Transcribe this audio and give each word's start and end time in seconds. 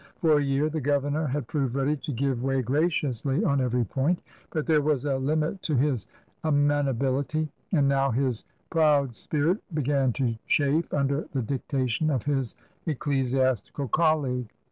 For 0.17 0.39
a 0.39 0.43
year 0.43 0.67
the 0.67 0.81
governor 0.81 1.27
had 1.27 1.45
proved 1.45 1.75
ready 1.75 1.95
to 1.95 2.11
give 2.11 2.41
way 2.41 2.63
graciously 2.63 3.43
on 3.43 3.61
every 3.61 3.85
point; 3.85 4.19
but 4.49 4.65
there 4.65 4.81
was 4.81 5.05
a 5.05 5.17
limit 5.19 5.61
to 5.61 5.75
his 5.75 6.07
amenability, 6.43 7.49
and 7.71 7.87
now 7.87 8.09
his 8.09 8.43
proud 8.71 9.13
spirit 9.13 9.59
began 9.75 10.11
to 10.13 10.37
chafe 10.47 10.91
under 10.91 11.27
the 11.33 11.43
dictation 11.43 12.09
of 12.09 12.23
his 12.23 12.55
ecclesi 12.87 13.35
astical 13.35 13.91
colleague. 13.91 14.51